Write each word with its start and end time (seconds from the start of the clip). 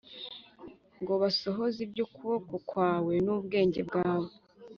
ngo 1.01 1.13
basohoze 1.21 1.77
ibyo 1.85 2.01
ukuboko 2.07 2.55
kwawe 2.69 3.13
n 3.25 3.27
ubwenge 3.35 3.81
bwawe 3.87 4.29